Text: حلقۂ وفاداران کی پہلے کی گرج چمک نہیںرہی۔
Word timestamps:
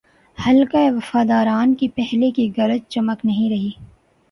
حلقۂ 0.37 0.89
وفاداران 0.95 1.75
کی 1.75 1.87
پہلے 1.89 2.31
کی 2.31 2.49
گرج 2.57 2.81
چمک 2.89 3.25
نہیںرہی۔ 3.25 3.71